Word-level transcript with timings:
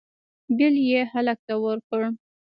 بل 0.57 0.73
یې 0.89 1.01
هلک 1.11 1.37
ته 1.47 1.53
ورکړ 1.65 2.01